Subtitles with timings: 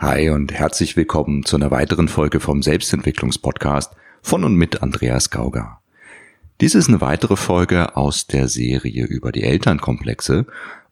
[0.00, 5.80] Hi und herzlich willkommen zu einer weiteren Folge vom Selbstentwicklungspodcast von und mit Andreas Gauger.
[6.60, 10.46] Dies ist eine weitere Folge aus der Serie über die Elternkomplexe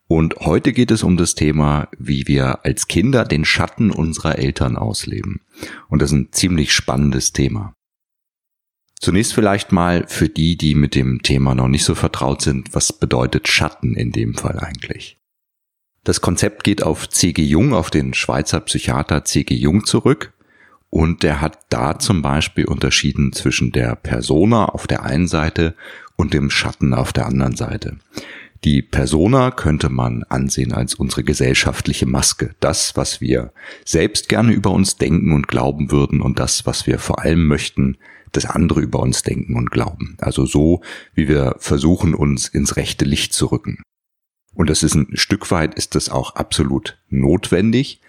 [0.09, 4.75] und heute geht es um das Thema, wie wir als Kinder den Schatten unserer Eltern
[4.75, 5.41] ausleben.
[5.87, 7.75] Und das ist ein ziemlich spannendes Thema.
[8.99, 12.93] Zunächst vielleicht mal für die, die mit dem Thema noch nicht so vertraut sind, was
[12.93, 15.17] bedeutet Schatten in dem Fall eigentlich?
[16.07, 17.43] Das Konzept geht auf C.G.
[17.43, 19.53] Jung, auf den Schweizer Psychiater C.G.
[19.57, 20.33] Jung zurück.
[20.89, 25.75] Und der hat da zum Beispiel unterschieden zwischen der Persona auf der einen Seite
[26.15, 27.97] und dem Schatten auf der anderen Seite.
[28.63, 32.55] Die Persona könnte man ansehen als unsere gesellschaftliche Maske.
[32.61, 33.53] Das, was wir
[33.85, 37.99] selbst gerne über uns denken und glauben würden und das, was wir vor allem möchten,
[38.31, 40.17] dass andere über uns denken und glauben.
[40.21, 40.83] Also so,
[41.15, 43.83] wie wir versuchen, uns ins rechte Licht zu rücken.
[44.57, 48.01] Und das ist ein Stück weit ist das auch absolut notwendig.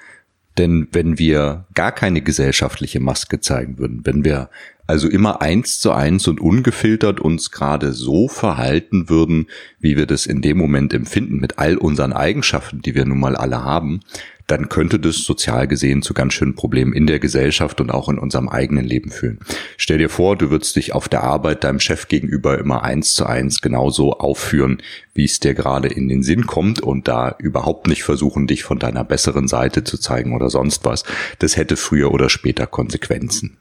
[0.58, 4.50] Denn wenn wir gar keine gesellschaftliche Maske zeigen würden, wenn wir
[4.88, 9.48] also immer eins zu eins und ungefiltert uns gerade so verhalten würden,
[9.80, 13.36] wie wir das in dem Moment empfinden, mit all unseren Eigenschaften, die wir nun mal
[13.36, 14.00] alle haben,
[14.48, 18.18] dann könnte das sozial gesehen zu ganz schönen Problemen in der Gesellschaft und auch in
[18.18, 19.40] unserem eigenen Leben führen.
[19.76, 23.26] Stell dir vor, du würdest dich auf der Arbeit deinem Chef gegenüber immer eins zu
[23.26, 24.82] eins genauso aufführen,
[25.14, 28.80] wie es dir gerade in den Sinn kommt und da überhaupt nicht versuchen, dich von
[28.80, 31.04] deiner besseren Seite zu zeigen oder sonst was.
[31.40, 33.58] Das hätte früher oder später Konsequenzen.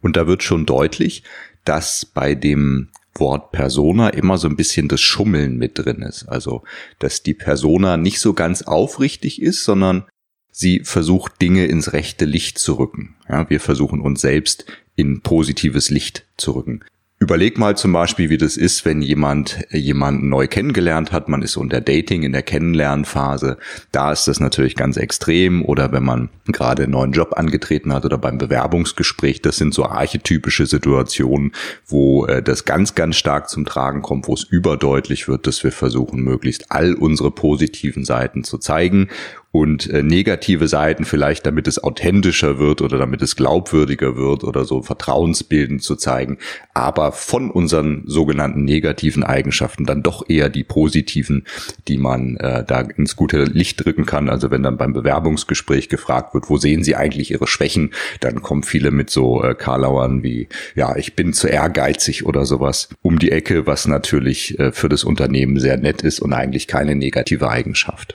[0.00, 1.22] Und da wird schon deutlich,
[1.64, 6.26] dass bei dem Wort Persona immer so ein bisschen das Schummeln mit drin ist.
[6.28, 6.62] Also,
[6.98, 10.04] dass die Persona nicht so ganz aufrichtig ist, sondern
[10.50, 13.16] sie versucht Dinge ins rechte Licht zu rücken.
[13.28, 14.64] Ja, wir versuchen uns selbst
[14.96, 16.84] in positives Licht zu rücken.
[17.22, 21.28] Überleg mal zum Beispiel, wie das ist, wenn jemand jemanden neu kennengelernt hat.
[21.28, 23.58] Man ist unter Dating in der Kennenlernphase.
[23.92, 25.62] Da ist das natürlich ganz extrem.
[25.62, 29.42] Oder wenn man gerade einen neuen Job angetreten hat oder beim Bewerbungsgespräch.
[29.42, 31.52] Das sind so archetypische Situationen,
[31.86, 35.72] wo äh, das ganz, ganz stark zum Tragen kommt, wo es überdeutlich wird, dass wir
[35.72, 39.10] versuchen, möglichst all unsere positiven Seiten zu zeigen
[39.52, 44.64] und äh, negative Seiten vielleicht, damit es authentischer wird oder damit es glaubwürdiger wird oder
[44.64, 46.38] so vertrauensbildend zu zeigen,
[46.72, 51.46] aber von unseren sogenannten negativen Eigenschaften dann doch eher die positiven,
[51.88, 54.28] die man äh, da ins gute Licht drücken kann.
[54.28, 57.90] Also wenn dann beim Bewerbungsgespräch gefragt wird, wo sehen Sie eigentlich Ihre Schwächen,
[58.20, 62.88] dann kommen viele mit so äh, Karlauern wie, ja, ich bin zu ehrgeizig oder sowas
[63.02, 66.94] um die Ecke, was natürlich äh, für das Unternehmen sehr nett ist und eigentlich keine
[66.94, 68.14] negative Eigenschaft.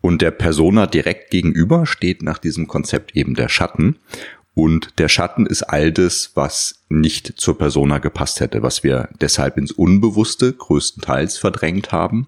[0.00, 3.96] Und der Persona direkt gegenüber steht nach diesem Konzept eben der Schatten.
[4.54, 9.56] Und der Schatten ist all das, was nicht zur Persona gepasst hätte, was wir deshalb
[9.56, 12.26] ins Unbewusste größtenteils verdrängt haben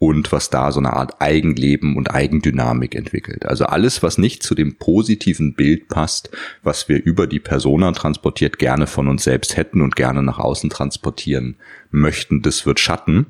[0.00, 3.44] und was da so eine Art Eigenleben und Eigendynamik entwickelt.
[3.44, 6.30] Also alles, was nicht zu dem positiven Bild passt,
[6.62, 10.70] was wir über die Persona transportiert gerne von uns selbst hätten und gerne nach außen
[10.70, 11.56] transportieren
[11.90, 13.26] möchten, das wird Schatten.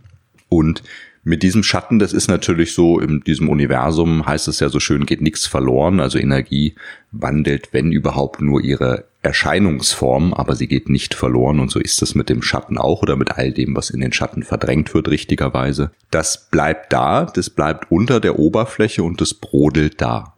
[0.48, 0.84] Und
[1.22, 5.04] mit diesem Schatten, das ist natürlich so, in diesem Universum heißt es ja so schön,
[5.04, 6.00] geht nichts verloren.
[6.00, 6.74] Also Energie
[7.12, 11.60] wandelt, wenn überhaupt, nur ihre Erscheinungsform, aber sie geht nicht verloren.
[11.60, 14.14] Und so ist es mit dem Schatten auch oder mit all dem, was in den
[14.14, 15.90] Schatten verdrängt wird, richtigerweise.
[16.10, 20.34] Das bleibt da, das bleibt unter der Oberfläche und das brodelt da.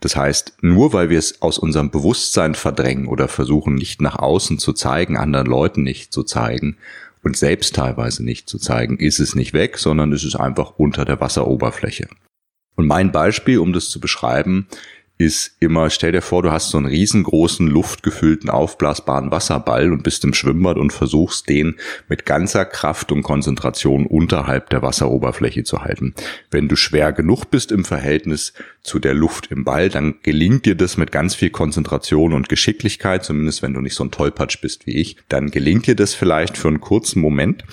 [0.00, 4.58] Das heißt, nur weil wir es aus unserem Bewusstsein verdrängen oder versuchen, nicht nach außen
[4.58, 6.76] zu zeigen, anderen Leuten nicht zu zeigen,
[7.22, 11.04] und selbst teilweise nicht zu zeigen, ist es nicht weg, sondern es ist einfach unter
[11.04, 12.08] der Wasseroberfläche.
[12.76, 14.68] Und mein Beispiel, um das zu beschreiben,
[15.18, 20.24] ist immer, stell dir vor, du hast so einen riesengroßen, luftgefüllten, aufblasbaren Wasserball und bist
[20.24, 21.74] im Schwimmbad und versuchst den
[22.08, 26.14] mit ganzer Kraft und Konzentration unterhalb der Wasseroberfläche zu halten.
[26.52, 28.52] Wenn du schwer genug bist im Verhältnis
[28.82, 33.24] zu der Luft im Ball, dann gelingt dir das mit ganz viel Konzentration und Geschicklichkeit,
[33.24, 36.56] zumindest wenn du nicht so ein Tollpatsch bist wie ich, dann gelingt dir das vielleicht
[36.56, 37.64] für einen kurzen Moment,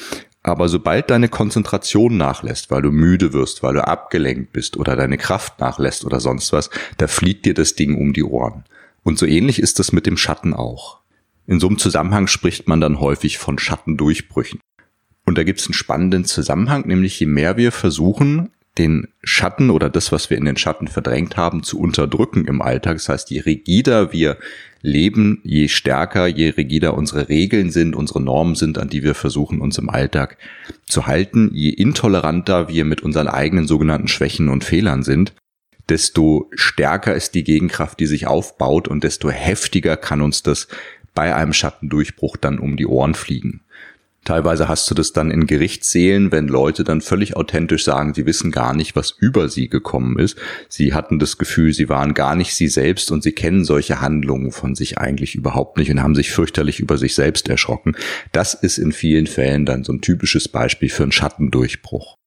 [0.46, 5.18] aber sobald deine Konzentration nachlässt, weil du müde wirst, weil du abgelenkt bist oder deine
[5.18, 8.64] Kraft nachlässt oder sonst was, da flieht dir das Ding um die Ohren.
[9.02, 11.00] Und so ähnlich ist es mit dem Schatten auch.
[11.48, 14.60] In so einem Zusammenhang spricht man dann häufig von Schattendurchbrüchen.
[15.26, 19.90] Und da gibt es einen spannenden Zusammenhang, nämlich je mehr wir versuchen, den Schatten oder
[19.90, 22.96] das, was wir in den Schatten verdrängt haben, zu unterdrücken im Alltag.
[22.96, 24.38] Das heißt, je rigider wir
[24.82, 29.62] leben, je stärker, je rigider unsere Regeln sind, unsere Normen sind, an die wir versuchen,
[29.62, 30.38] uns im Alltag
[30.88, 35.34] zu halten, je intoleranter wir mit unseren eigenen sogenannten Schwächen und Fehlern sind,
[35.90, 40.68] desto stärker ist die Gegenkraft, die sich aufbaut und desto heftiger kann uns das
[41.14, 43.65] bei einem Schattendurchbruch dann um die Ohren fliegen.
[44.26, 48.52] Teilweise hast du das dann in Gerichtssälen, wenn Leute dann völlig authentisch sagen, sie wissen
[48.52, 50.36] gar nicht, was über sie gekommen ist.
[50.68, 54.52] Sie hatten das Gefühl, sie waren gar nicht sie selbst und sie kennen solche Handlungen
[54.52, 57.96] von sich eigentlich überhaupt nicht und haben sich fürchterlich über sich selbst erschrocken.
[58.32, 62.18] Das ist in vielen Fällen dann so ein typisches Beispiel für einen Schattendurchbruch.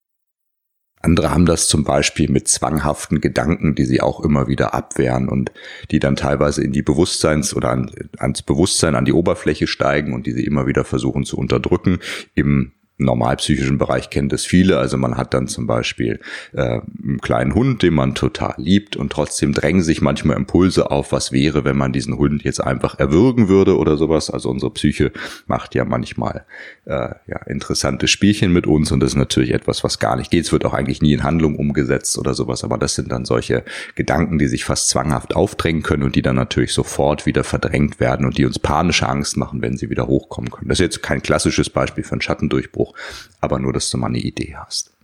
[1.01, 5.53] Andere haben das zum Beispiel mit zwanghaften Gedanken, die sie auch immer wieder abwehren und
[5.91, 10.27] die dann teilweise in die Bewusstseins- oder an, ans Bewusstsein, an die Oberfläche steigen und
[10.27, 11.99] die sie immer wieder versuchen zu unterdrücken
[12.35, 14.79] im normalpsychischen Bereich kennt es viele.
[14.79, 16.21] Also man hat dann zum Beispiel
[16.53, 21.13] äh, einen kleinen Hund, den man total liebt und trotzdem drängen sich manchmal Impulse auf,
[21.13, 24.31] was wäre, wenn man diesen Hund jetzt einfach erwürgen würde oder sowas.
[24.31, 25.13] Also unsere Psyche
[25.47, 26.45] macht ja manchmal
[26.87, 30.45] äh, ja, interessante Spielchen mit uns und das ist natürlich etwas, was gar nicht geht.
[30.45, 33.65] Es wird auch eigentlich nie in Handlung umgesetzt oder sowas, aber das sind dann solche
[33.95, 38.27] Gedanken, die sich fast zwanghaft aufdrängen können und die dann natürlich sofort wieder verdrängt werden
[38.27, 40.69] und die uns panische Angst machen, wenn sie wieder hochkommen können.
[40.69, 42.95] Das ist jetzt kein klassisches Beispiel für einen Schattendurchbruch Anspruch,
[43.41, 44.95] aber nur, dass du mal eine Idee hast.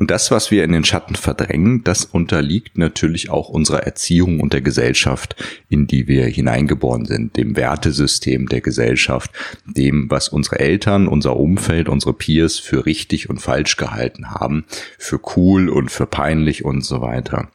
[0.00, 4.52] Und das, was wir in den Schatten verdrängen, das unterliegt natürlich auch unserer Erziehung und
[4.52, 5.34] der Gesellschaft,
[5.68, 9.32] in die wir hineingeboren sind, dem Wertesystem der Gesellschaft,
[9.66, 14.66] dem, was unsere Eltern, unser Umfeld, unsere Peers für richtig und falsch gehalten haben,
[14.98, 17.50] für cool und für peinlich und so weiter.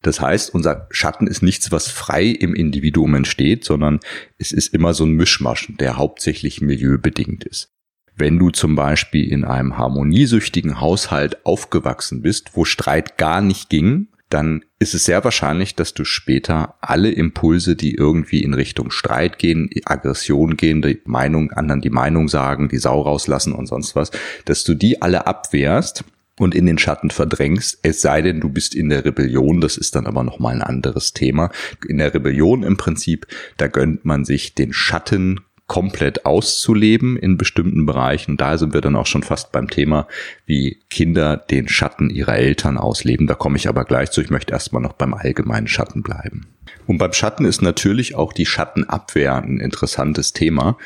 [0.00, 4.00] Das heißt, unser Schatten ist nichts, was frei im Individuum entsteht, sondern
[4.38, 7.71] es ist immer so ein Mischmasch, der hauptsächlich milieubedingt ist.
[8.16, 14.08] Wenn du zum Beispiel in einem harmoniesüchtigen Haushalt aufgewachsen bist, wo Streit gar nicht ging,
[14.32, 19.38] dann ist es sehr wahrscheinlich, dass du später alle Impulse, die irgendwie in Richtung Streit
[19.38, 24.10] gehen, Aggression gehen, die Meinung, anderen die Meinung sagen, die Sau rauslassen und sonst was,
[24.46, 26.04] dass du die alle abwehrst
[26.38, 29.94] und in den Schatten verdrängst, es sei denn, du bist in der Rebellion, das ist
[29.94, 31.50] dann aber nochmal ein anderes Thema.
[31.86, 33.26] In der Rebellion im Prinzip,
[33.58, 38.36] da gönnt man sich den Schatten komplett auszuleben in bestimmten Bereichen.
[38.36, 40.06] Da sind wir dann auch schon fast beim Thema,
[40.44, 43.26] wie Kinder den Schatten ihrer Eltern ausleben.
[43.26, 44.20] Da komme ich aber gleich zu.
[44.20, 46.46] Ich möchte erstmal noch beim allgemeinen Schatten bleiben.
[46.86, 50.76] Und beim Schatten ist natürlich auch die Schattenabwehr ein interessantes Thema,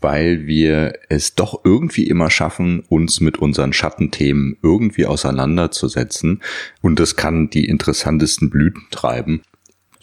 [0.00, 6.42] weil wir es doch irgendwie immer schaffen, uns mit unseren Schattenthemen irgendwie auseinanderzusetzen.
[6.80, 9.42] Und das kann die interessantesten Blüten treiben.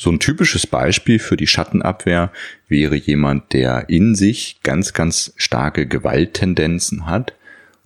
[0.02, 2.32] So ein typisches Beispiel für die Schattenabwehr
[2.70, 7.34] wäre jemand, der in sich ganz, ganz starke Gewalttendenzen hat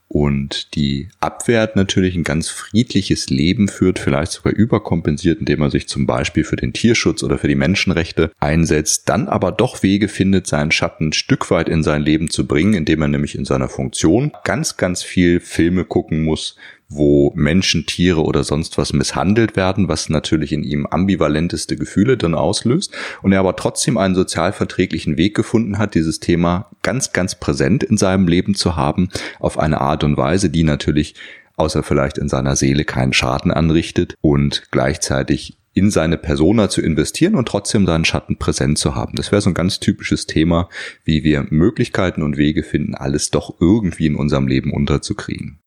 [0.10, 5.88] und die abwehrt natürlich ein ganz friedliches Leben führt, vielleicht sogar überkompensiert, indem er sich
[5.88, 10.46] zum Beispiel für den Tierschutz oder für die Menschenrechte einsetzt, dann aber doch Wege findet,
[10.46, 13.70] seinen Schatten ein Stück weit in sein Leben zu bringen, indem er nämlich in seiner
[13.70, 16.58] Funktion ganz, ganz viel Filme gucken muss,
[16.96, 22.36] wo Menschen, Tiere oder sonst was misshandelt werden, was natürlich in ihm ambivalenteste Gefühle dann
[22.36, 27.84] auslöst und er aber trotzdem einen sozialverträglichen Weg gefunden hat, dieses Thema ganz, ganz präsent
[27.84, 29.10] in seinem Leben zu haben,
[29.40, 31.16] auf eine Art und Weise, die natürlich
[31.56, 37.36] außer vielleicht in seiner Seele keinen Schaden anrichtet und gleichzeitig in seine Persona zu investieren
[37.36, 39.16] und trotzdem seinen Schatten präsent zu haben.
[39.16, 40.70] Das wäre so ein ganz typisches Thema,
[41.04, 45.63] wie wir Möglichkeiten und Wege finden, alles doch irgendwie in unserem Leben unterzukriegen.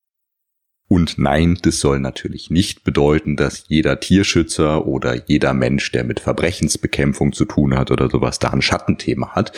[0.88, 6.20] Und nein, das soll natürlich nicht bedeuten, dass jeder Tierschützer oder jeder Mensch, der mit
[6.20, 9.52] Verbrechensbekämpfung zu tun hat oder sowas, da ein Schattenthema hat.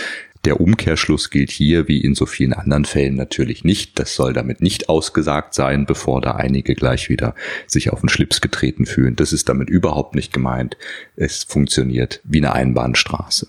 [0.44, 3.98] Der Umkehrschluss gilt hier wie in so vielen anderen Fällen natürlich nicht.
[3.98, 7.34] Das soll damit nicht ausgesagt sein, bevor da einige gleich wieder
[7.66, 9.16] sich auf den Schlips getreten fühlen.
[9.16, 10.78] Das ist damit überhaupt nicht gemeint.
[11.16, 13.48] Es funktioniert wie eine Einbahnstraße.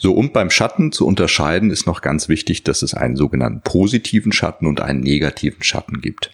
[0.00, 4.30] So, und beim Schatten zu unterscheiden ist noch ganz wichtig, dass es einen sogenannten positiven
[4.30, 6.30] Schatten und einen negativen Schatten gibt.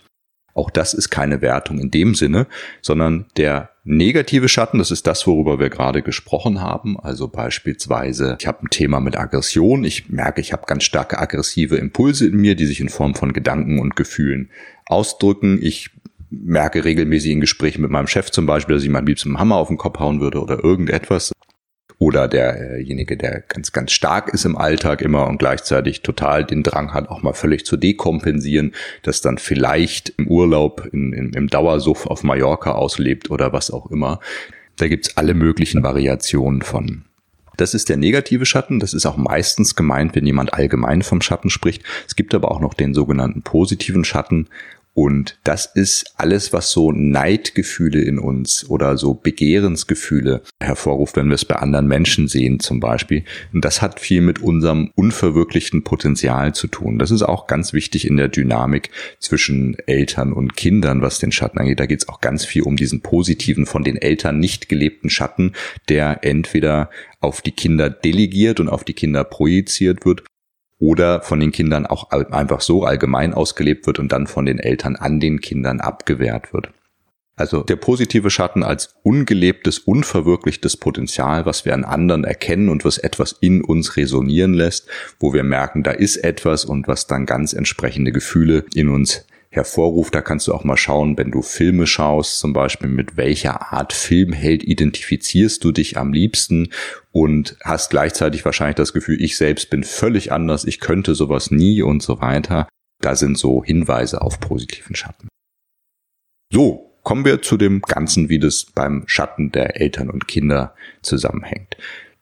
[0.52, 2.46] Auch das ist keine Wertung in dem Sinne,
[2.80, 7.00] sondern der negative Schatten, das ist das, worüber wir gerade gesprochen haben.
[7.00, 11.76] Also beispielsweise, ich habe ein Thema mit Aggression, ich merke, ich habe ganz starke aggressive
[11.76, 14.50] Impulse in mir, die sich in Form von Gedanken und Gefühlen
[14.86, 15.58] ausdrücken.
[15.60, 15.90] Ich
[16.30, 19.68] merke regelmäßig in Gesprächen mit meinem Chef zum Beispiel, dass ich meinem liebsten Hammer auf
[19.68, 21.32] den Kopf hauen würde oder irgendetwas
[22.04, 26.92] oder derjenige, der ganz, ganz stark ist im Alltag immer und gleichzeitig total den Drang
[26.92, 32.06] hat, auch mal völlig zu dekompensieren, das dann vielleicht im Urlaub in, in, im Dauersuff
[32.06, 34.20] auf Mallorca auslebt oder was auch immer.
[34.76, 37.04] Da gibt's alle möglichen Variationen von.
[37.56, 38.80] Das ist der negative Schatten.
[38.80, 41.84] Das ist auch meistens gemeint, wenn jemand allgemein vom Schatten spricht.
[42.06, 44.48] Es gibt aber auch noch den sogenannten positiven Schatten.
[44.94, 51.34] Und das ist alles, was so Neidgefühle in uns oder so Begehrensgefühle hervorruft, wenn wir
[51.34, 53.24] es bei anderen Menschen sehen zum Beispiel.
[53.52, 57.00] Und das hat viel mit unserem unverwirklichten Potenzial zu tun.
[57.00, 61.58] Das ist auch ganz wichtig in der Dynamik zwischen Eltern und Kindern, was den Schatten
[61.58, 61.80] angeht.
[61.80, 65.52] Da geht es auch ganz viel um diesen positiven, von den Eltern nicht gelebten Schatten,
[65.88, 66.88] der entweder
[67.20, 70.22] auf die Kinder delegiert und auf die Kinder projiziert wird
[70.84, 74.96] oder von den Kindern auch einfach so allgemein ausgelebt wird und dann von den Eltern
[74.96, 76.68] an den Kindern abgewehrt wird.
[77.36, 82.98] Also der positive Schatten als ungelebtes, unverwirklichtes Potenzial, was wir an anderen erkennen und was
[82.98, 84.86] etwas in uns resonieren lässt,
[85.18, 90.14] wo wir merken, da ist etwas und was dann ganz entsprechende Gefühle in uns hervorruft.
[90.14, 93.92] Da kannst du auch mal schauen, wenn du Filme schaust, zum Beispiel mit welcher Art
[93.92, 96.70] Filmheld identifizierst du dich am liebsten
[97.12, 101.82] und hast gleichzeitig wahrscheinlich das Gefühl, ich selbst bin völlig anders, ich könnte sowas nie
[101.82, 102.68] und so weiter.
[103.00, 105.28] Da sind so Hinweise auf positiven Schatten.
[106.52, 111.76] So, kommen wir zu dem Ganzen, wie das beim Schatten der Eltern und Kinder zusammenhängt.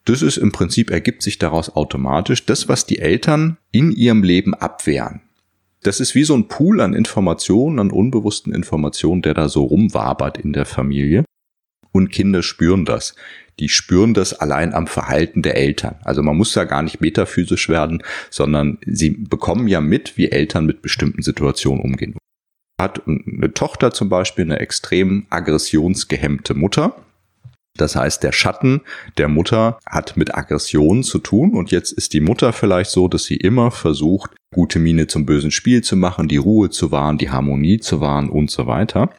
[0.04, 4.54] Das ist im Prinzip, ergibt sich daraus automatisch das, was die Eltern in ihrem Leben
[4.54, 5.20] abwehren.
[5.82, 10.38] Das ist wie so ein Pool an Informationen, an unbewussten Informationen, der da so rumwabert
[10.38, 11.24] in der Familie.
[11.90, 13.14] Und Kinder spüren das.
[13.58, 15.96] Die spüren das allein am Verhalten der Eltern.
[16.04, 20.64] Also man muss da gar nicht metaphysisch werden, sondern sie bekommen ja mit, wie Eltern
[20.64, 22.14] mit bestimmten Situationen umgehen
[22.82, 26.96] hat eine Tochter zum Beispiel eine extrem aggressionsgehemmte Mutter.
[27.78, 28.82] Das heißt, der Schatten
[29.16, 33.24] der Mutter hat mit Aggression zu tun und jetzt ist die Mutter vielleicht so, dass
[33.24, 37.30] sie immer versucht, gute Miene zum bösen Spiel zu machen, die Ruhe zu wahren, die
[37.30, 39.10] Harmonie zu wahren und so weiter.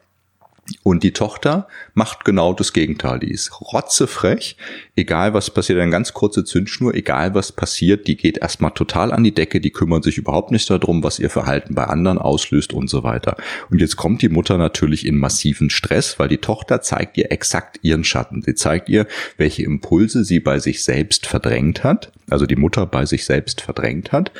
[0.82, 3.18] Und die Tochter macht genau das Gegenteil.
[3.18, 4.56] Die ist rotzefrech.
[4.96, 9.24] Egal was passiert, eine ganz kurze Zündschnur, egal was passiert, die geht erstmal total an
[9.24, 12.88] die Decke, die kümmert sich überhaupt nicht darum, was ihr Verhalten bei anderen auslöst und
[12.88, 13.36] so weiter.
[13.70, 17.80] Und jetzt kommt die Mutter natürlich in massiven Stress, weil die Tochter zeigt ihr exakt
[17.82, 18.42] ihren Schatten.
[18.42, 23.04] Sie zeigt ihr, welche Impulse sie bei sich selbst verdrängt hat, also die Mutter bei
[23.04, 24.32] sich selbst verdrängt hat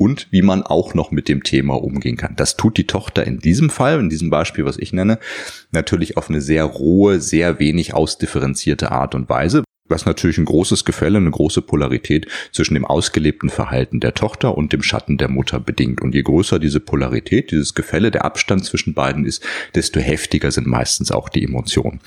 [0.00, 2.34] und wie man auch noch mit dem Thema umgehen kann.
[2.34, 5.18] Das tut die Tochter in diesem Fall, in diesem Beispiel, was ich nenne,
[5.72, 10.86] natürlich auf eine sehr rohe, sehr wenig ausdifferenzierte Art und Weise, was natürlich ein großes
[10.86, 15.60] Gefälle, eine große Polarität zwischen dem ausgelebten Verhalten der Tochter und dem Schatten der Mutter
[15.60, 16.00] bedingt.
[16.00, 20.66] Und je größer diese Polarität, dieses Gefälle, der Abstand zwischen beiden ist, desto heftiger sind
[20.66, 22.00] meistens auch die Emotionen.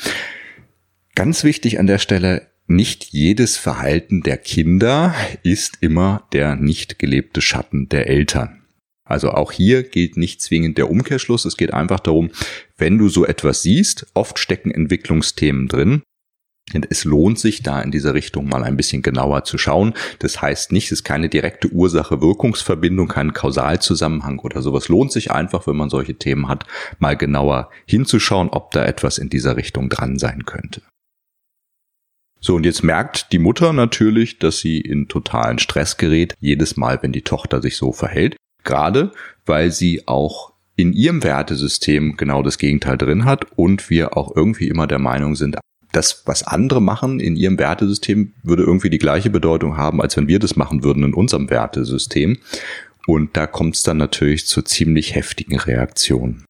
[1.13, 7.41] Ganz wichtig an der Stelle, nicht jedes Verhalten der Kinder ist immer der nicht gelebte
[7.41, 8.63] Schatten der Eltern.
[9.05, 11.45] Also auch hier gilt nicht zwingend der Umkehrschluss.
[11.45, 12.31] Es geht einfach darum,
[12.77, 16.01] wenn du so etwas siehst, oft stecken Entwicklungsthemen drin.
[16.73, 19.93] Und es lohnt sich da in dieser Richtung mal ein bisschen genauer zu schauen.
[20.19, 24.87] Das heißt nicht, es ist keine direkte Ursache-Wirkungsverbindung, kein Kausalzusammenhang oder sowas.
[24.87, 26.65] Lohnt sich einfach, wenn man solche Themen hat,
[26.99, 30.81] mal genauer hinzuschauen, ob da etwas in dieser Richtung dran sein könnte.
[32.45, 36.99] So, und jetzt merkt die Mutter natürlich, dass sie in totalen Stress gerät, jedes Mal,
[37.01, 38.35] wenn die Tochter sich so verhält.
[38.65, 39.13] Gerade
[39.45, 44.67] weil sie auch in ihrem Wertesystem genau das Gegenteil drin hat und wir auch irgendwie
[44.67, 45.57] immer der Meinung sind,
[45.93, 50.27] das, was andere machen in ihrem Wertesystem, würde irgendwie die gleiche Bedeutung haben, als wenn
[50.27, 52.39] wir das machen würden in unserem Wertesystem.
[53.05, 56.45] Und da kommt es dann natürlich zu ziemlich heftigen Reaktionen.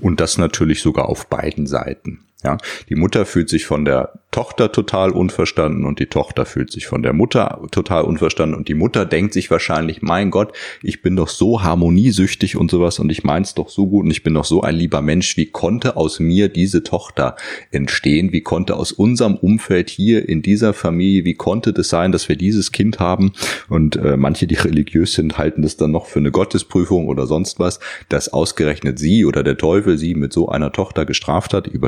[0.00, 2.24] Und das natürlich sogar auf beiden Seiten.
[2.42, 2.56] Ja,
[2.88, 7.02] die Mutter fühlt sich von der Tochter total unverstanden und die Tochter fühlt sich von
[7.02, 11.28] der Mutter total unverstanden und die Mutter denkt sich wahrscheinlich, mein Gott, ich bin doch
[11.28, 14.62] so harmoniesüchtig und sowas und ich mein's doch so gut und ich bin doch so
[14.62, 17.34] ein lieber Mensch, wie konnte aus mir diese Tochter
[17.72, 18.32] entstehen?
[18.32, 22.36] Wie konnte aus unserem Umfeld hier in dieser Familie, wie konnte das sein, dass wir
[22.36, 23.32] dieses Kind haben?
[23.68, 27.58] Und äh, manche, die religiös sind, halten das dann noch für eine Gottesprüfung oder sonst
[27.58, 31.66] was, dass ausgerechnet sie oder der Teufel sie mit so einer Tochter gestraft hat.
[31.66, 31.80] Ich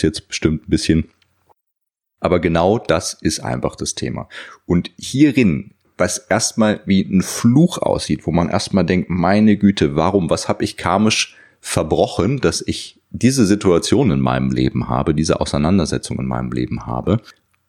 [0.00, 1.04] es jetzt bestimmt ein bisschen.
[2.20, 4.28] Aber genau das ist einfach das Thema.
[4.66, 10.30] Und hierin, was erstmal wie ein Fluch aussieht, wo man erstmal denkt, meine Güte, warum,
[10.30, 16.18] was habe ich karmisch verbrochen, dass ich diese Situation in meinem Leben habe, diese Auseinandersetzung
[16.18, 17.20] in meinem Leben habe,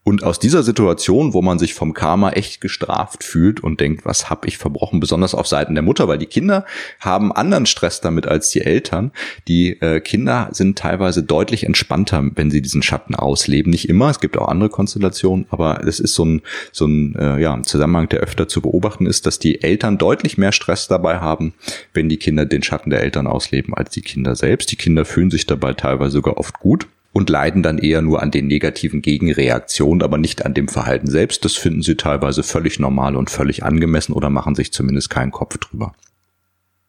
[0.04, 4.32] und aus dieser Situation, wo man sich vom Karma echt gestraft fühlt und denkt, was
[4.32, 6.66] habe ich verbrochen, besonders auf Seiten der Mutter, weil die Kinder
[7.00, 9.12] haben anderen Stress damit als die Eltern.
[9.48, 13.70] Die äh, Kinder sind teilweise deutlich entspannter, wenn sie diesen Schatten ausleben.
[13.70, 16.42] Nicht immer, es gibt auch andere Konstellationen, aber es ist so ein,
[16.72, 20.36] so ein, äh, ja, ein Zusammenhang, der öfter zu beobachten ist, dass die Eltern deutlich
[20.36, 21.54] mehr Stress dabei haben,
[21.94, 24.72] wenn die Kinder den Schatten der Eltern ausleben, als die Kinder selbst.
[24.72, 28.32] Die Kinder fühlen sich dabei teilweise sogar oft gut und leiden dann eher nur an
[28.32, 31.44] den negativen Gegenreaktionen, aber nicht an dem Verhalten selbst.
[31.46, 35.58] Das finden sie teilweise völlig normal und völlig angemessen oder machen sich zumindest keinen Kopf
[35.58, 35.94] drüber.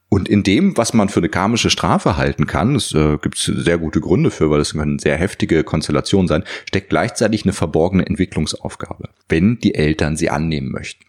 [0.09, 3.79] Und in dem, was man für eine karmische Strafe halten kann, es äh, gibt sehr
[3.79, 9.09] gute Gründe für, weil es können sehr heftige Konstellationen sein, steckt gleichzeitig eine verborgene Entwicklungsaufgabe,
[9.31, 11.05] wenn die Eltern sie annehmen möchten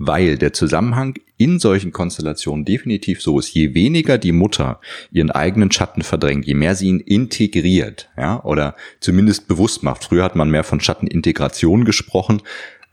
[0.00, 3.52] weil der Zusammenhang in solchen Konstellationen definitiv so ist.
[3.52, 4.80] Je weniger die Mutter
[5.12, 10.04] ihren eigenen Schatten verdrängt, je mehr sie ihn integriert, ja, oder zumindest bewusst macht.
[10.04, 12.40] Früher hat man mehr von Schattenintegration gesprochen.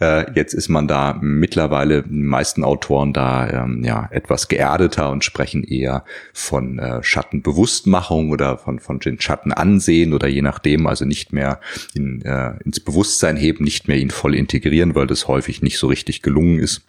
[0.01, 5.23] Äh, jetzt ist man da mittlerweile, die meisten Autoren da ähm, ja etwas geerdeter und
[5.23, 11.05] sprechen eher von äh, Schattenbewusstmachung oder von, von den Schatten ansehen oder je nachdem, also
[11.05, 11.61] nicht mehr
[11.95, 15.87] in, äh, ins Bewusstsein heben, nicht mehr ihn voll integrieren, weil das häufig nicht so
[15.87, 16.81] richtig gelungen ist.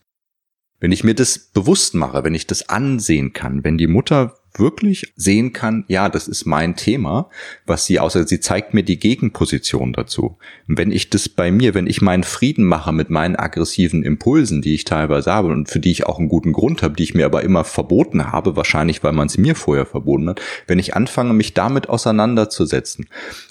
[0.80, 5.12] Wenn ich mir das bewusst mache, wenn ich das ansehen kann, wenn die Mutter wirklich
[5.16, 7.30] sehen kann, ja, das ist mein Thema,
[7.66, 10.38] was sie außer sie zeigt mir die Gegenposition dazu.
[10.68, 14.62] Und wenn ich das bei mir, wenn ich meinen Frieden mache mit meinen aggressiven Impulsen,
[14.62, 17.14] die ich teilweise habe und für die ich auch einen guten Grund habe, die ich
[17.14, 20.94] mir aber immer verboten habe, wahrscheinlich weil man es mir vorher verboten hat, wenn ich
[20.94, 23.06] anfange, mich damit auseinanderzusetzen,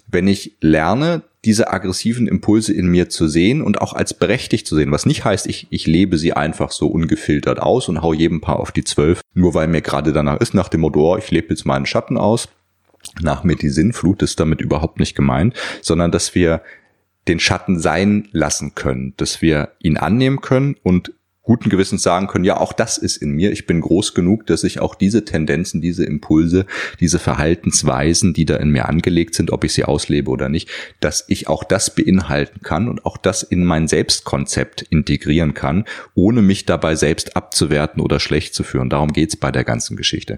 [0.08, 4.76] wenn ich lerne, diese aggressiven Impulse in mir zu sehen und auch als berechtigt zu
[4.76, 4.92] sehen.
[4.92, 8.60] Was nicht heißt, ich, ich lebe sie einfach so ungefiltert aus und hau jedem Paar
[8.60, 11.50] auf die Zwölf, nur weil mir gerade danach ist, nach dem Motto, oh, ich lebe
[11.50, 12.50] jetzt meinen Schatten aus.
[13.22, 16.62] Nach mir die Sinnflut ist damit überhaupt nicht gemeint, sondern dass wir
[17.28, 21.14] den Schatten sein lassen können, dass wir ihn annehmen können und
[21.48, 23.54] guten Gewissens sagen können, ja, auch das ist in mir.
[23.54, 26.66] Ich bin groß genug, dass ich auch diese Tendenzen, diese Impulse,
[27.00, 31.24] diese Verhaltensweisen, die da in mir angelegt sind, ob ich sie auslebe oder nicht, dass
[31.30, 35.86] ich auch das beinhalten kann und auch das in mein Selbstkonzept integrieren kann,
[36.16, 38.90] ohne mich dabei selbst abzuwerten oder schlecht zu führen.
[38.90, 40.36] Darum geht's bei der ganzen Geschichte.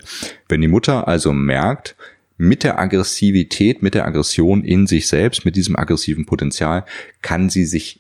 [0.47, 1.95] Wenn die Mutter also merkt,
[2.37, 6.85] mit der Aggressivität, mit der Aggression in sich selbst, mit diesem aggressiven Potenzial,
[7.23, 7.99] kann sie sich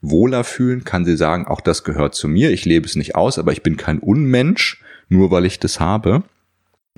[0.00, 3.38] wohler fühlen, kann sie sagen, auch das gehört zu mir, ich lebe es nicht aus,
[3.38, 6.22] aber ich bin kein Unmensch, nur weil ich das habe.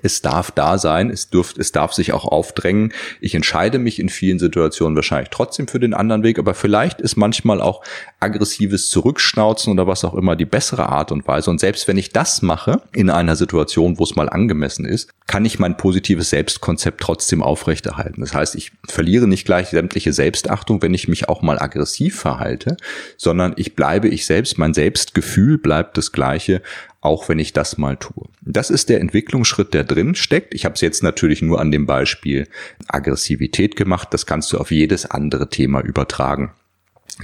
[0.02, 2.92] Es darf da sein, es dürft, es darf sich auch aufdrängen.
[3.20, 7.16] Ich entscheide mich in vielen Situationen wahrscheinlich trotzdem für den anderen Weg, aber vielleicht ist
[7.16, 7.82] manchmal auch
[8.20, 11.50] aggressives Zurückschnauzen oder was auch immer die bessere Art und Weise.
[11.50, 15.44] Und selbst wenn ich das mache in einer Situation, wo es mal angemessen ist, kann
[15.44, 18.20] ich mein positives Selbstkonzept trotzdem aufrechterhalten.
[18.20, 22.76] Das heißt, ich verliere nicht gleich sämtliche Selbstachtung, wenn ich mich auch mal aggressiv verhalte,
[23.16, 26.62] sondern ich bleibe ich selbst, mein Selbstgefühl bleibt das gleiche
[27.08, 28.28] auch wenn ich das mal tue.
[28.42, 30.52] Das ist der Entwicklungsschritt, der drin steckt.
[30.52, 32.46] Ich habe es jetzt natürlich nur an dem Beispiel
[32.86, 34.08] Aggressivität gemacht.
[34.12, 36.52] Das kannst du auf jedes andere Thema übertragen.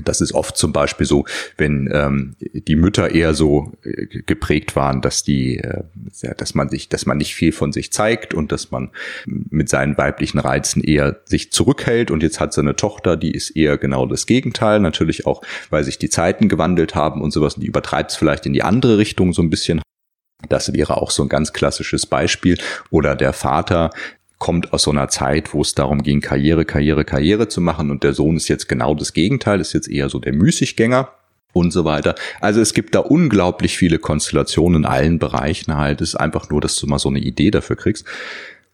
[0.02, 1.24] Das ist oft zum Beispiel so,
[1.56, 5.84] wenn ähm, die Mütter eher so äh, geprägt waren, dass die, äh,
[6.36, 8.90] dass man sich, dass man nicht viel von sich zeigt und dass man
[9.26, 12.10] mit seinen weiblichen Reizen eher sich zurückhält.
[12.10, 14.80] Und jetzt hat sie eine Tochter, die ist eher genau das Gegenteil.
[14.80, 17.54] Natürlich auch, weil sich die Zeiten gewandelt haben und sowas.
[17.54, 19.80] Und die übertreibt es vielleicht in die andere Richtung so ein bisschen.
[20.48, 22.58] Das wäre auch so ein ganz klassisches Beispiel.
[22.90, 23.90] Oder der Vater,
[24.38, 28.02] kommt aus so einer Zeit, wo es darum ging, Karriere, Karriere, Karriere zu machen und
[28.02, 31.08] der Sohn ist jetzt genau das Gegenteil, ist jetzt eher so der Müßiggänger
[31.52, 32.14] und so weiter.
[32.40, 36.00] Also es gibt da unglaublich viele Konstellationen in allen Bereichen halt.
[36.00, 38.04] Es ist einfach nur, dass du mal so eine Idee dafür kriegst.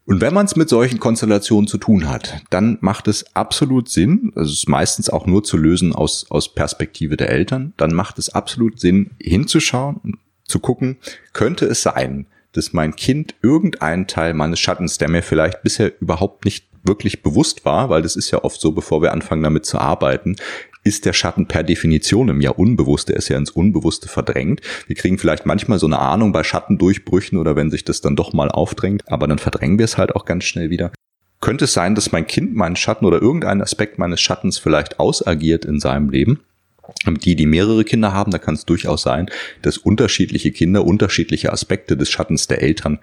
[0.05, 4.31] Und wenn man es mit solchen Konstellationen zu tun hat, dann macht es absolut Sinn,
[4.35, 8.17] also es ist meistens auch nur zu lösen aus, aus Perspektive der Eltern, dann macht
[8.17, 10.97] es absolut Sinn, hinzuschauen und zu gucken,
[11.33, 16.45] könnte es sein, dass mein Kind irgendeinen Teil meines Schattens, der mir vielleicht bisher überhaupt
[16.45, 19.77] nicht wirklich bewusst war, weil das ist ja oft so, bevor wir anfangen damit zu
[19.77, 20.35] arbeiten,
[20.83, 24.61] ist der Schatten per Definition im Jahr unbewusst, der ist ja ins Unbewusste verdrängt.
[24.87, 28.33] Wir kriegen vielleicht manchmal so eine Ahnung bei Schattendurchbrüchen oder wenn sich das dann doch
[28.33, 30.91] mal aufdrängt, aber dann verdrängen wir es halt auch ganz schnell wieder.
[31.39, 35.65] Könnte es sein, dass mein Kind meinen Schatten oder irgendeinen Aspekt meines Schattens vielleicht ausagiert
[35.65, 36.39] in seinem Leben?
[37.07, 39.29] Die, die mehrere Kinder haben, da kann es durchaus sein,
[39.61, 42.99] dass unterschiedliche Kinder unterschiedliche Aspekte des Schattens der Eltern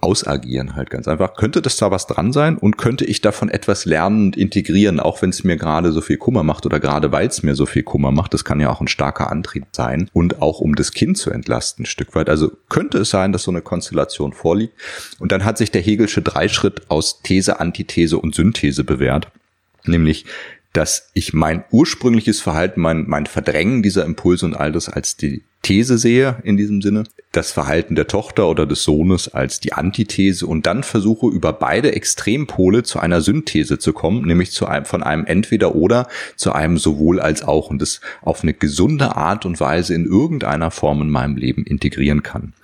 [0.00, 1.34] ausagieren halt ganz einfach.
[1.34, 5.20] Könnte das da was dran sein und könnte ich davon etwas lernen und integrieren, auch
[5.20, 7.82] wenn es mir gerade so viel Kummer macht oder gerade weil es mir so viel
[7.82, 11.18] Kummer macht, das kann ja auch ein starker Antrieb sein und auch um das Kind
[11.18, 12.28] zu entlasten ein Stück weit.
[12.28, 14.74] Also könnte es sein, dass so eine Konstellation vorliegt
[15.18, 19.30] und dann hat sich der Hegelsche Dreischritt aus These, Antithese und Synthese bewährt.
[19.84, 20.26] Nämlich
[20.72, 25.42] dass ich mein ursprüngliches Verhalten, mein, mein Verdrängen dieser Impulse und all das als die
[25.62, 30.46] These sehe in diesem Sinne, das Verhalten der Tochter oder des Sohnes als die Antithese
[30.46, 35.02] und dann versuche über beide Extrempole zu einer Synthese zu kommen, nämlich zu einem, von
[35.02, 39.60] einem entweder oder zu einem sowohl als auch und das auf eine gesunde Art und
[39.60, 42.54] Weise in irgendeiner Form in meinem Leben integrieren kann.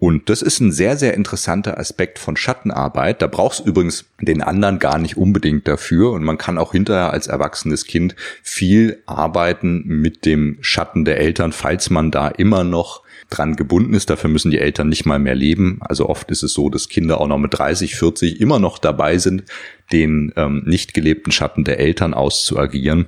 [0.00, 3.20] Und das ist ein sehr, sehr interessanter Aspekt von Schattenarbeit.
[3.20, 6.12] Da brauchst du übrigens den anderen gar nicht unbedingt dafür.
[6.12, 11.50] Und man kann auch hinterher als erwachsenes Kind viel arbeiten mit dem Schatten der Eltern,
[11.50, 14.08] falls man da immer noch dran gebunden ist.
[14.08, 15.78] Dafür müssen die Eltern nicht mal mehr leben.
[15.80, 19.18] Also oft ist es so, dass Kinder auch noch mit 30, 40 immer noch dabei
[19.18, 19.44] sind,
[19.90, 23.06] den ähm, nicht gelebten Schatten der Eltern auszuagieren.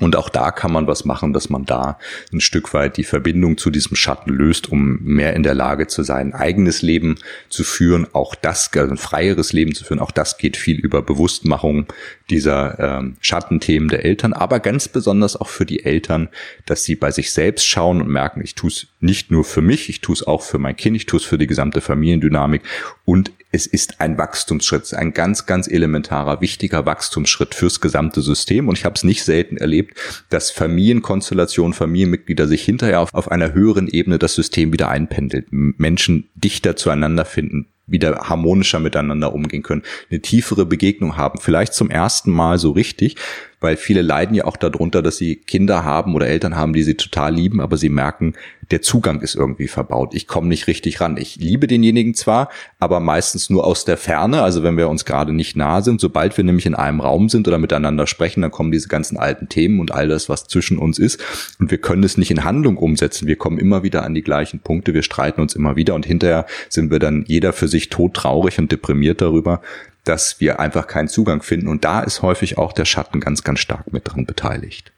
[0.00, 1.98] Und auch da kann man was machen, dass man da
[2.32, 6.02] ein Stück weit die Verbindung zu diesem Schatten löst, um mehr in der Lage zu
[6.02, 7.16] sein, ein eigenes Leben
[7.48, 8.06] zu führen.
[8.12, 10.00] Auch das, also ein freieres Leben zu führen.
[10.00, 11.86] Auch das geht viel über Bewusstmachung
[12.30, 16.28] dieser ähm, Schattenthemen der Eltern, aber ganz besonders auch für die Eltern,
[16.66, 19.88] dass sie bei sich selbst schauen und merken, ich tue es nicht nur für mich,
[19.88, 22.62] ich tue es auch für mein Kind, ich tue es für die gesamte Familiendynamik
[23.04, 28.68] und es ist ein Wachstumsschritt, ein ganz, ganz elementarer, wichtiger Wachstumsschritt fürs gesamte System.
[28.68, 33.54] Und ich habe es nicht selten erlebt, dass Familienkonstellationen, Familienmitglieder sich hinterher auf, auf einer
[33.54, 39.82] höheren Ebene das System wieder einpendelt, Menschen dichter zueinander finden, wieder harmonischer miteinander umgehen können,
[40.10, 43.16] eine tiefere Begegnung haben, vielleicht zum ersten Mal so richtig,
[43.60, 46.94] weil viele leiden ja auch darunter, dass sie Kinder haben oder Eltern haben, die sie
[46.94, 48.34] total lieben, aber sie merken,
[48.70, 50.14] der Zugang ist irgendwie verbaut.
[50.14, 51.16] Ich komme nicht richtig ran.
[51.16, 55.32] Ich liebe denjenigen zwar, aber meistens nur aus der Ferne, also wenn wir uns gerade
[55.32, 56.00] nicht nah sind.
[56.00, 59.48] Sobald wir nämlich in einem Raum sind oder miteinander sprechen, dann kommen diese ganzen alten
[59.48, 61.20] Themen und all das, was zwischen uns ist.
[61.58, 63.26] Und wir können es nicht in Handlung umsetzen.
[63.26, 66.46] Wir kommen immer wieder an die gleichen Punkte, wir streiten uns immer wieder und hinterher
[66.68, 69.62] sind wir dann jeder für sich todtraurig und deprimiert darüber,
[70.08, 71.68] dass wir einfach keinen Zugang finden.
[71.68, 74.92] Und da ist häufig auch der Schatten ganz, ganz stark mit dran beteiligt.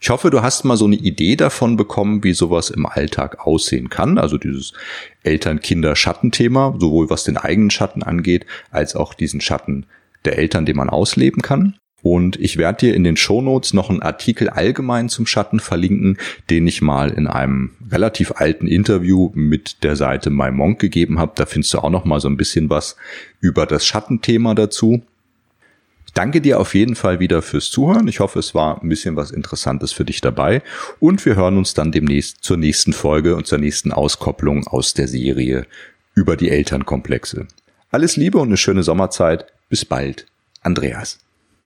[0.00, 3.88] Ich hoffe, du hast mal so eine Idee davon bekommen, wie sowas im Alltag aussehen
[3.88, 4.18] kann.
[4.18, 4.72] Also dieses
[5.22, 9.86] Eltern-Kinder-Schattenthema, sowohl was den eigenen Schatten angeht, als auch diesen Schatten
[10.24, 11.76] der Eltern, den man ausleben kann.
[12.02, 16.18] Und ich werde dir in den Shownotes noch einen Artikel allgemein zum Schatten verlinken,
[16.50, 21.32] den ich mal in einem relativ alten Interview mit der Seite MyMonk gegeben habe.
[21.36, 22.96] Da findest du auch noch mal so ein bisschen was
[23.40, 25.02] über das Schattenthema dazu.
[26.06, 28.08] Ich danke dir auf jeden Fall wieder fürs Zuhören.
[28.08, 30.62] Ich hoffe, es war ein bisschen was Interessantes für dich dabei.
[30.98, 35.08] Und wir hören uns dann demnächst zur nächsten Folge und zur nächsten Auskopplung aus der
[35.08, 35.66] Serie
[36.14, 37.46] über die Elternkomplexe.
[37.90, 39.46] Alles Liebe und eine schöne Sommerzeit.
[39.70, 40.26] Bis bald.
[40.62, 41.18] Andreas.